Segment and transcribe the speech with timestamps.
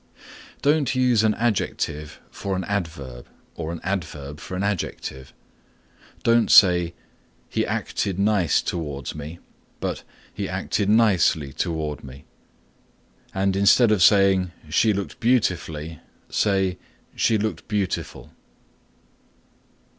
[0.15, 0.19] (7)
[0.63, 5.31] Don't use an adjective for an adverb or an adverb for an adjective.
[6.23, 6.95] Don't say,
[7.49, 9.37] "He acted nice towards me"
[9.79, 10.01] but
[10.33, 12.25] "He acted nicely toward me,"
[13.31, 15.99] and instead of saying "She looked beautifully"
[16.31, 16.79] say
[17.15, 18.31] "She looked beautiful."